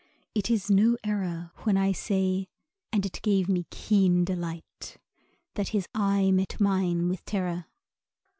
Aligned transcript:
It 0.33 0.49
is 0.49 0.67
no 0.67 0.97
error 1.03 1.51
When 1.57 1.77
I 1.77 1.91
say 1.91 2.47
(and 2.91 3.05
it 3.05 3.21
gave 3.21 3.47
me 3.47 3.67
keen 3.69 4.25
delight) 4.25 4.97
That 5.53 5.67
his 5.77 5.87
eye 5.93 6.31
met 6.31 6.59
mine 6.59 7.07
with 7.07 7.23
terror. 7.23 7.67